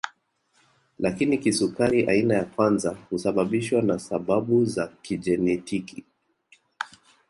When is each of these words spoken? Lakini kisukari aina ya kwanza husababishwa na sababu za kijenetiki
Lakini 0.99 1.37
kisukari 1.37 2.05
aina 2.09 2.35
ya 2.35 2.45
kwanza 2.45 2.97
husababishwa 3.09 3.81
na 3.81 3.99
sababu 3.99 4.65
za 4.65 4.87
kijenetiki 5.01 6.05